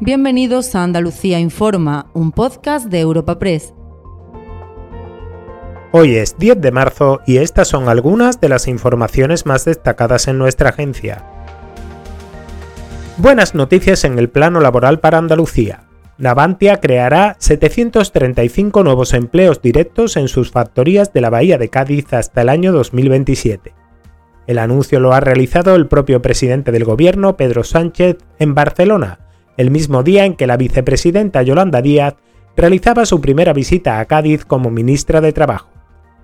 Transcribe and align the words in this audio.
Bienvenidos 0.00 0.74
a 0.74 0.82
Andalucía 0.82 1.40
Informa, 1.40 2.10
un 2.12 2.30
podcast 2.30 2.88
de 2.88 3.00
Europa 3.00 3.38
Press. 3.38 3.72
Hoy 5.90 6.16
es 6.16 6.36
10 6.36 6.60
de 6.60 6.70
marzo 6.70 7.20
y 7.26 7.38
estas 7.38 7.68
son 7.68 7.88
algunas 7.88 8.38
de 8.38 8.50
las 8.50 8.68
informaciones 8.68 9.46
más 9.46 9.64
destacadas 9.64 10.28
en 10.28 10.36
nuestra 10.36 10.68
agencia. 10.68 11.24
Buenas 13.16 13.54
noticias 13.54 14.04
en 14.04 14.18
el 14.18 14.28
plano 14.28 14.60
laboral 14.60 15.00
para 15.00 15.16
Andalucía. 15.16 15.84
Navantia 16.18 16.78
creará 16.78 17.36
735 17.38 18.84
nuevos 18.84 19.14
empleos 19.14 19.62
directos 19.62 20.18
en 20.18 20.28
sus 20.28 20.50
factorías 20.50 21.14
de 21.14 21.22
la 21.22 21.30
Bahía 21.30 21.56
de 21.56 21.70
Cádiz 21.70 22.12
hasta 22.12 22.42
el 22.42 22.50
año 22.50 22.70
2027. 22.72 23.72
El 24.46 24.58
anuncio 24.58 25.00
lo 25.00 25.14
ha 25.14 25.20
realizado 25.20 25.74
el 25.74 25.86
propio 25.86 26.20
presidente 26.20 26.70
del 26.70 26.84
gobierno, 26.84 27.38
Pedro 27.38 27.64
Sánchez, 27.64 28.18
en 28.38 28.54
Barcelona, 28.54 29.25
el 29.56 29.70
mismo 29.70 30.02
día 30.02 30.24
en 30.24 30.34
que 30.34 30.46
la 30.46 30.56
vicepresidenta 30.56 31.42
Yolanda 31.42 31.82
Díaz 31.82 32.14
realizaba 32.56 33.06
su 33.06 33.20
primera 33.20 33.52
visita 33.52 34.00
a 34.00 34.04
Cádiz 34.06 34.44
como 34.44 34.70
ministra 34.70 35.20
de 35.20 35.32
Trabajo. 35.32 35.68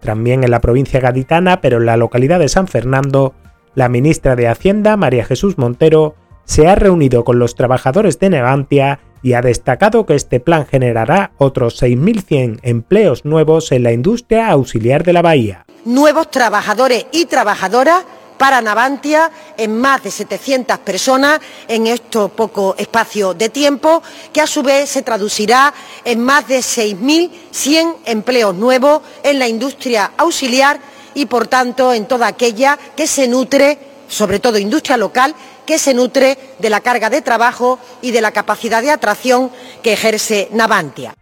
También 0.00 0.44
en 0.44 0.50
la 0.50 0.60
provincia 0.60 1.00
gaditana, 1.00 1.60
pero 1.60 1.78
en 1.78 1.86
la 1.86 1.96
localidad 1.96 2.38
de 2.38 2.48
San 2.48 2.68
Fernando, 2.68 3.34
la 3.74 3.88
ministra 3.88 4.36
de 4.36 4.48
Hacienda, 4.48 4.96
María 4.96 5.24
Jesús 5.24 5.58
Montero, 5.58 6.14
se 6.44 6.68
ha 6.68 6.74
reunido 6.74 7.24
con 7.24 7.38
los 7.38 7.54
trabajadores 7.54 8.18
de 8.18 8.30
Navantia 8.30 9.00
y 9.22 9.32
ha 9.32 9.42
destacado 9.42 10.06
que 10.06 10.14
este 10.14 10.38
plan 10.38 10.66
generará 10.66 11.32
otros 11.38 11.82
6.100 11.82 12.60
empleos 12.62 13.24
nuevos 13.24 13.72
en 13.72 13.82
la 13.82 13.92
industria 13.92 14.48
auxiliar 14.50 15.02
de 15.02 15.12
la 15.12 15.22
bahía. 15.22 15.66
Nuevos 15.84 16.30
trabajadores 16.30 17.06
y 17.12 17.26
trabajadoras 17.26 18.04
para 18.36 18.60
Navantia 18.60 19.30
en 19.56 19.78
más 19.78 20.02
de 20.02 20.10
700 20.10 20.78
personas 20.78 21.40
en 21.68 21.86
este 21.86 22.28
poco 22.28 22.74
espacio 22.78 23.34
de 23.34 23.48
tiempo, 23.48 24.02
que 24.32 24.40
a 24.40 24.46
su 24.46 24.62
vez 24.62 24.90
se 24.90 25.02
traducirá 25.02 25.72
en 26.04 26.20
más 26.20 26.46
de 26.48 26.58
6.100 26.58 27.96
empleos 28.04 28.54
nuevos 28.54 29.02
en 29.22 29.38
la 29.38 29.48
industria 29.48 30.12
auxiliar 30.16 30.80
y, 31.14 31.26
por 31.26 31.46
tanto, 31.48 31.92
en 31.92 32.06
toda 32.06 32.26
aquella 32.26 32.78
que 32.96 33.06
se 33.06 33.26
nutre, 33.26 33.78
sobre 34.08 34.38
todo 34.38 34.58
industria 34.58 34.96
local, 34.96 35.34
que 35.64 35.78
se 35.78 35.94
nutre 35.94 36.38
de 36.58 36.70
la 36.70 36.80
carga 36.80 37.10
de 37.10 37.22
trabajo 37.22 37.78
y 38.02 38.12
de 38.12 38.20
la 38.20 38.32
capacidad 38.32 38.82
de 38.82 38.90
atracción 38.90 39.50
que 39.82 39.94
ejerce 39.94 40.48
Navantia. 40.52 41.14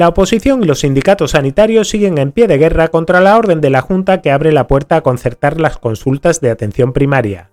La 0.00 0.08
oposición 0.08 0.62
y 0.62 0.66
los 0.66 0.80
sindicatos 0.80 1.32
sanitarios 1.32 1.90
siguen 1.90 2.16
en 2.16 2.32
pie 2.32 2.46
de 2.46 2.56
guerra 2.56 2.88
contra 2.88 3.20
la 3.20 3.36
orden 3.36 3.60
de 3.60 3.68
la 3.68 3.82
Junta 3.82 4.22
que 4.22 4.30
abre 4.30 4.50
la 4.50 4.66
puerta 4.66 4.96
a 4.96 5.00
concertar 5.02 5.60
las 5.60 5.76
consultas 5.76 6.40
de 6.40 6.50
atención 6.50 6.94
primaria. 6.94 7.50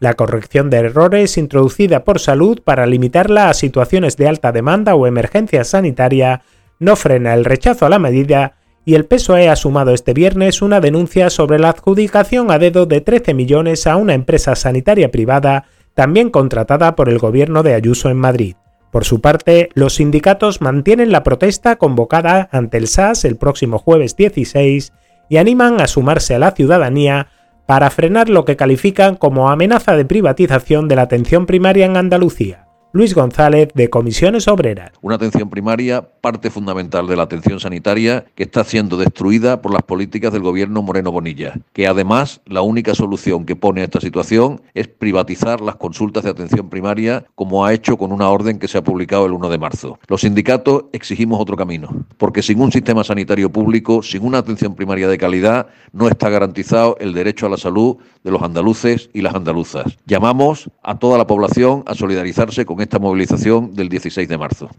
La 0.00 0.14
corrección 0.14 0.70
de 0.70 0.78
errores 0.78 1.38
introducida 1.38 2.02
por 2.02 2.18
salud 2.18 2.60
para 2.64 2.86
limitarla 2.86 3.48
a 3.48 3.54
situaciones 3.54 4.16
de 4.16 4.26
alta 4.26 4.50
demanda 4.50 4.96
o 4.96 5.06
emergencia 5.06 5.62
sanitaria 5.62 6.42
no 6.80 6.96
frena 6.96 7.32
el 7.32 7.44
rechazo 7.44 7.86
a 7.86 7.90
la 7.90 8.00
medida 8.00 8.56
y 8.84 8.96
el 8.96 9.06
PSOE 9.06 9.48
ha 9.48 9.54
sumado 9.54 9.94
este 9.94 10.14
viernes 10.14 10.62
una 10.62 10.80
denuncia 10.80 11.30
sobre 11.30 11.60
la 11.60 11.68
adjudicación 11.68 12.50
a 12.50 12.58
dedo 12.58 12.86
de 12.86 13.02
13 13.02 13.34
millones 13.34 13.86
a 13.86 13.94
una 13.94 14.14
empresa 14.14 14.56
sanitaria 14.56 15.12
privada 15.12 15.66
también 15.94 16.30
contratada 16.30 16.96
por 16.96 17.08
el 17.08 17.20
gobierno 17.20 17.62
de 17.62 17.74
Ayuso 17.74 18.10
en 18.10 18.16
Madrid. 18.16 18.56
Por 18.94 19.04
su 19.04 19.20
parte, 19.20 19.70
los 19.74 19.96
sindicatos 19.96 20.60
mantienen 20.60 21.10
la 21.10 21.24
protesta 21.24 21.74
convocada 21.74 22.48
ante 22.52 22.76
el 22.76 22.86
SAS 22.86 23.24
el 23.24 23.34
próximo 23.34 23.80
jueves 23.80 24.14
16 24.14 24.92
y 25.28 25.38
animan 25.38 25.80
a 25.80 25.88
sumarse 25.88 26.32
a 26.36 26.38
la 26.38 26.52
ciudadanía 26.52 27.26
para 27.66 27.90
frenar 27.90 28.28
lo 28.28 28.44
que 28.44 28.54
califican 28.54 29.16
como 29.16 29.50
amenaza 29.50 29.96
de 29.96 30.04
privatización 30.04 30.86
de 30.86 30.94
la 30.94 31.02
atención 31.02 31.46
primaria 31.46 31.86
en 31.86 31.96
Andalucía. 31.96 32.63
Luis 32.94 33.12
González, 33.12 33.70
de 33.74 33.90
Comisiones 33.90 34.46
Obreras. 34.46 34.92
Una 35.02 35.16
atención 35.16 35.50
primaria, 35.50 36.00
parte 36.20 36.48
fundamental 36.48 37.08
de 37.08 37.16
la 37.16 37.24
atención 37.24 37.58
sanitaria, 37.58 38.24
que 38.36 38.44
está 38.44 38.62
siendo 38.62 38.96
destruida 38.96 39.60
por 39.60 39.72
las 39.72 39.82
políticas 39.82 40.32
del 40.32 40.42
gobierno 40.42 40.80
Moreno 40.80 41.10
Bonilla, 41.10 41.54
que 41.72 41.88
además 41.88 42.40
la 42.46 42.62
única 42.62 42.94
solución 42.94 43.46
que 43.46 43.56
pone 43.56 43.80
a 43.80 43.84
esta 43.86 44.00
situación 44.00 44.62
es 44.74 44.86
privatizar 44.86 45.60
las 45.60 45.74
consultas 45.74 46.22
de 46.22 46.30
atención 46.30 46.70
primaria, 46.70 47.24
como 47.34 47.66
ha 47.66 47.72
hecho 47.72 47.96
con 47.96 48.12
una 48.12 48.28
orden 48.28 48.60
que 48.60 48.68
se 48.68 48.78
ha 48.78 48.84
publicado 48.84 49.26
el 49.26 49.32
1 49.32 49.48
de 49.48 49.58
marzo. 49.58 49.98
Los 50.06 50.20
sindicatos 50.20 50.84
exigimos 50.92 51.40
otro 51.40 51.56
camino, 51.56 52.06
porque 52.16 52.42
sin 52.42 52.60
un 52.60 52.70
sistema 52.70 53.02
sanitario 53.02 53.50
público, 53.50 54.04
sin 54.04 54.24
una 54.24 54.38
atención 54.38 54.76
primaria 54.76 55.08
de 55.08 55.18
calidad, 55.18 55.66
no 55.90 56.06
está 56.06 56.28
garantizado 56.28 56.96
el 57.00 57.12
derecho 57.12 57.46
a 57.46 57.48
la 57.48 57.56
salud 57.56 57.96
de 58.22 58.30
los 58.30 58.40
andaluces 58.40 59.10
y 59.12 59.20
las 59.20 59.34
andaluzas. 59.34 59.98
Llamamos 60.06 60.70
a 60.84 60.96
toda 60.96 61.18
la 61.18 61.26
población 61.26 61.82
a 61.86 61.96
solidarizarse 61.96 62.64
con 62.64 62.83
esta 62.84 62.98
movilización 62.98 63.74
del 63.74 63.88
16 63.88 64.28
de 64.28 64.38
marzo. 64.38 64.70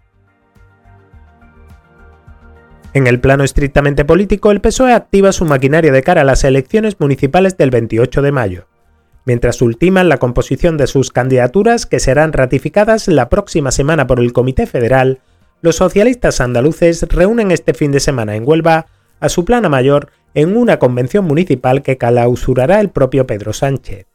En 2.93 3.07
el 3.07 3.19
plano 3.19 3.43
estrictamente 3.43 4.05
político, 4.05 4.51
el 4.51 4.61
PSOE 4.61 4.93
activa 4.93 5.33
su 5.33 5.43
maquinaria 5.43 5.91
de 5.91 6.01
cara 6.01 6.21
a 6.21 6.23
las 6.23 6.45
elecciones 6.45 6.97
municipales 6.99 7.57
del 7.57 7.69
28 7.69 8.21
de 8.21 8.31
mayo, 8.31 8.67
mientras 9.25 9.61
ultiman 9.61 10.07
la 10.07 10.17
composición 10.17 10.77
de 10.77 10.88
sus 10.88 11.11
candidaturas 11.11 11.85
que 11.85 11.99
serán 11.99 12.31
ratificadas 12.31 13.09
la 13.09 13.27
próxima 13.27 13.71
semana 13.71 14.07
por 14.07 14.22
el 14.22 14.31
Comité 14.31 14.66
Federal, 14.66 15.19
los 15.61 15.75
socialistas 15.75 16.39
andaluces 16.39 17.03
reúnen 17.03 17.51
este 17.51 17.73
fin 17.73 17.91
de 17.91 17.99
semana 17.99 18.35
en 18.35 18.47
Huelva 18.47 18.85
a 19.19 19.29
su 19.29 19.43
plana 19.43 19.67
mayor 19.67 20.09
en 20.33 20.55
una 20.55 20.79
convención 20.79 21.25
municipal 21.25 21.81
que 21.81 21.97
clausurará 21.97 22.79
el 22.79 22.89
propio 22.89 23.25
Pedro 23.25 23.51
Sánchez. 23.51 24.05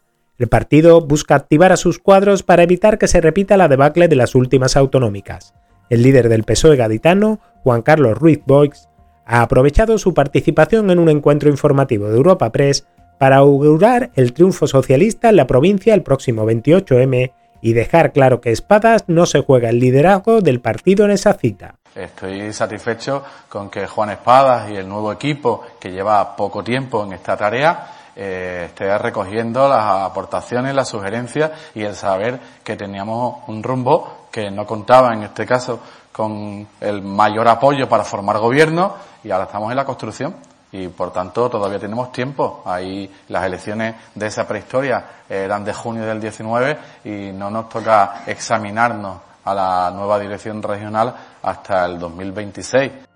El 0.40 0.48
partido 0.48 1.02
busca 1.02 1.34
activar 1.34 1.70
a 1.70 1.76
sus 1.76 1.98
cuadros 1.98 2.42
para 2.42 2.62
evitar 2.62 2.96
que 2.96 3.08
se 3.08 3.20
repita 3.20 3.58
la 3.58 3.68
debacle 3.68 4.08
de 4.08 4.16
las 4.16 4.34
últimas 4.34 4.74
autonómicas. 4.74 5.52
El 5.90 6.02
líder 6.02 6.30
del 6.30 6.44
PSOE 6.44 6.76
gaditano, 6.76 7.40
Juan 7.62 7.82
Carlos 7.82 8.16
Ruiz 8.16 8.40
Boix, 8.46 8.88
ha 9.26 9.42
aprovechado 9.42 9.98
su 9.98 10.14
participación 10.14 10.90
en 10.90 10.98
un 10.98 11.10
encuentro 11.10 11.50
informativo 11.50 12.08
de 12.08 12.16
Europa 12.16 12.50
Press 12.52 12.86
para 13.18 13.36
augurar 13.36 14.12
el 14.14 14.32
triunfo 14.32 14.66
socialista 14.66 15.28
en 15.28 15.36
la 15.36 15.46
provincia 15.46 15.92
el 15.92 16.02
próximo 16.02 16.46
28M 16.46 17.34
y 17.60 17.74
dejar 17.74 18.14
claro 18.14 18.40
que 18.40 18.50
Espadas 18.50 19.04
no 19.08 19.26
se 19.26 19.42
juega 19.42 19.68
el 19.68 19.78
liderazgo 19.78 20.40
del 20.40 20.62
partido 20.62 21.04
en 21.04 21.10
esa 21.10 21.34
cita. 21.34 21.74
Estoy 21.94 22.50
satisfecho 22.54 23.22
con 23.50 23.68
que 23.68 23.86
Juan 23.86 24.08
Espadas 24.08 24.70
y 24.70 24.76
el 24.76 24.88
nuevo 24.88 25.12
equipo 25.12 25.64
que 25.78 25.92
lleva 25.92 26.34
poco 26.34 26.64
tiempo 26.64 27.04
en 27.04 27.12
esta 27.12 27.36
tarea 27.36 27.99
eh, 28.22 28.64
esté 28.66 28.98
recogiendo 28.98 29.66
las 29.66 29.82
aportaciones, 30.02 30.74
las 30.74 30.88
sugerencias 30.88 31.52
y 31.74 31.84
el 31.84 31.96
saber 31.96 32.38
que 32.62 32.76
teníamos 32.76 33.38
un 33.46 33.62
rumbo 33.62 34.26
que 34.30 34.50
no 34.50 34.66
contaba 34.66 35.14
en 35.14 35.22
este 35.22 35.46
caso 35.46 35.80
con 36.12 36.68
el 36.82 37.00
mayor 37.00 37.48
apoyo 37.48 37.88
para 37.88 38.04
formar 38.04 38.36
gobierno 38.36 38.94
y 39.24 39.30
ahora 39.30 39.44
estamos 39.44 39.70
en 39.70 39.76
la 39.76 39.86
construcción 39.86 40.36
y 40.70 40.88
por 40.88 41.14
tanto 41.14 41.48
todavía 41.48 41.78
tenemos 41.78 42.12
tiempo. 42.12 42.62
Ahí 42.66 43.10
las 43.28 43.46
elecciones 43.46 43.94
de 44.14 44.26
esa 44.26 44.46
prehistoria 44.46 45.02
eran 45.26 45.64
de 45.64 45.72
junio 45.72 46.04
del 46.04 46.20
19 46.20 46.78
y 47.04 47.32
no 47.32 47.50
nos 47.50 47.70
toca 47.70 48.24
examinarnos 48.26 49.16
a 49.46 49.54
la 49.54 49.90
nueva 49.94 50.18
dirección 50.18 50.62
regional 50.62 51.14
hasta 51.42 51.86
el 51.86 51.98
2026. 51.98 53.09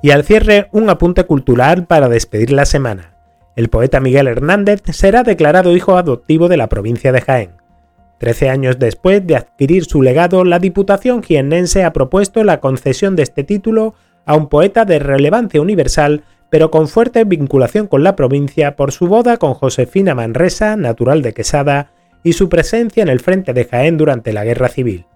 Y 0.00 0.10
al 0.10 0.24
cierre, 0.24 0.68
un 0.72 0.88
apunte 0.90 1.24
cultural 1.24 1.86
para 1.86 2.08
despedir 2.08 2.52
la 2.52 2.66
semana. 2.66 3.14
El 3.56 3.68
poeta 3.68 3.98
Miguel 3.98 4.28
Hernández 4.28 4.82
será 4.92 5.24
declarado 5.24 5.74
hijo 5.74 5.96
adoptivo 5.96 6.48
de 6.48 6.56
la 6.56 6.68
provincia 6.68 7.10
de 7.10 7.20
Jaén. 7.20 7.50
Trece 8.18 8.48
años 8.48 8.78
después 8.78 9.26
de 9.26 9.36
adquirir 9.36 9.84
su 9.84 10.02
legado, 10.02 10.44
la 10.44 10.60
Diputación 10.60 11.22
jiennense 11.22 11.84
ha 11.84 11.92
propuesto 11.92 12.44
la 12.44 12.60
concesión 12.60 13.16
de 13.16 13.24
este 13.24 13.42
título 13.42 13.94
a 14.26 14.36
un 14.36 14.48
poeta 14.48 14.84
de 14.84 15.00
relevancia 15.00 15.60
universal, 15.60 16.22
pero 16.50 16.70
con 16.70 16.86
fuerte 16.86 17.24
vinculación 17.24 17.86
con 17.86 18.04
la 18.04 18.14
provincia 18.14 18.76
por 18.76 18.92
su 18.92 19.08
boda 19.08 19.36
con 19.36 19.54
Josefina 19.54 20.14
Manresa, 20.14 20.76
natural 20.76 21.22
de 21.22 21.34
Quesada, 21.34 21.90
y 22.22 22.34
su 22.34 22.48
presencia 22.48 23.02
en 23.02 23.08
el 23.08 23.20
frente 23.20 23.52
de 23.52 23.64
Jaén 23.64 23.96
durante 23.96 24.32
la 24.32 24.44
Guerra 24.44 24.68
Civil. 24.68 25.06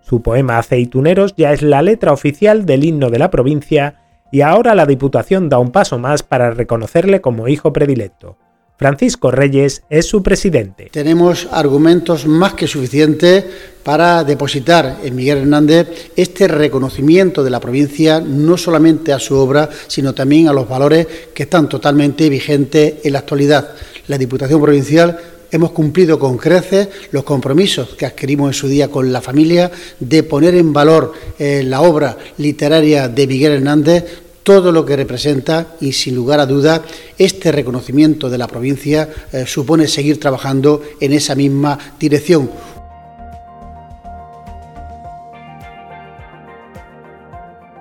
Su 0.00 0.22
poema 0.22 0.58
Aceituneros 0.58 1.34
ya 1.36 1.52
es 1.52 1.62
la 1.62 1.82
letra 1.82 2.12
oficial 2.12 2.66
del 2.66 2.84
himno 2.84 3.10
de 3.10 3.18
la 3.18 3.30
provincia 3.30 3.99
y 4.30 4.42
ahora 4.42 4.74
la 4.74 4.86
Diputación 4.86 5.48
da 5.48 5.58
un 5.58 5.70
paso 5.70 5.98
más 5.98 6.22
para 6.22 6.50
reconocerle 6.50 7.20
como 7.20 7.48
hijo 7.48 7.72
predilecto. 7.72 8.36
Francisco 8.80 9.30
Reyes 9.30 9.82
es 9.90 10.06
su 10.06 10.22
presidente. 10.22 10.88
Tenemos 10.90 11.48
argumentos 11.52 12.26
más 12.26 12.54
que 12.54 12.66
suficientes 12.66 13.44
para 13.82 14.24
depositar 14.24 15.00
en 15.04 15.16
Miguel 15.16 15.38
Hernández 15.38 16.12
este 16.16 16.48
reconocimiento 16.48 17.44
de 17.44 17.50
la 17.50 17.60
provincia, 17.60 18.20
no 18.20 18.56
solamente 18.56 19.12
a 19.12 19.18
su 19.18 19.36
obra, 19.36 19.68
sino 19.86 20.14
también 20.14 20.48
a 20.48 20.54
los 20.54 20.66
valores 20.66 21.06
que 21.34 21.42
están 21.42 21.68
totalmente 21.68 22.30
vigentes 22.30 22.94
en 23.04 23.12
la 23.12 23.18
actualidad. 23.18 23.68
La 24.06 24.16
Diputación 24.16 24.62
Provincial 24.62 25.18
hemos 25.50 25.72
cumplido 25.72 26.18
con 26.18 26.36
creces 26.36 26.88
los 27.12 27.24
compromisos 27.24 27.94
que 27.96 28.06
adquirimos 28.06 28.48
en 28.48 28.54
su 28.54 28.68
día 28.68 28.88
con 28.88 29.12
la 29.12 29.20
familia 29.20 29.70
de 29.98 30.22
poner 30.22 30.54
en 30.54 30.72
valor 30.72 31.12
eh, 31.38 31.62
la 31.64 31.80
obra 31.80 32.16
literaria 32.38 33.08
de 33.08 33.26
Miguel 33.26 33.52
Hernández 33.52 34.04
todo 34.42 34.72
lo 34.72 34.84
que 34.84 34.96
representa 34.96 35.76
y 35.80 35.92
sin 35.92 36.14
lugar 36.14 36.40
a 36.40 36.46
duda 36.46 36.82
este 37.18 37.52
reconocimiento 37.52 38.30
de 38.30 38.38
la 38.38 38.48
provincia 38.48 39.08
eh, 39.32 39.44
supone 39.46 39.86
seguir 39.86 40.18
trabajando 40.18 40.82
en 41.00 41.12
esa 41.12 41.34
misma 41.34 41.78
dirección. 41.98 42.50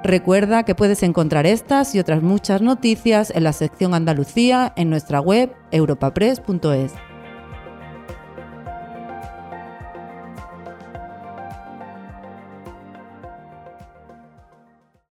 Recuerda 0.04 0.64
que 0.64 0.76
puedes 0.76 1.04
encontrar 1.04 1.46
estas 1.46 1.94
y 1.94 2.00
otras 2.00 2.24
muchas 2.24 2.62
noticias 2.62 3.32
en 3.36 3.44
la 3.44 3.54
sección 3.54 3.94
Andalucía 3.94 4.74
en 4.76 4.90
nuestra 4.90 5.20
web 5.20 5.52
europapress.es. 5.72 7.09